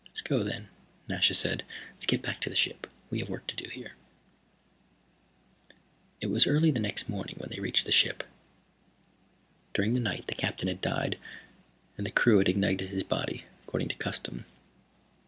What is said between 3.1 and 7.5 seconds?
We have work to do here." It was early the next morning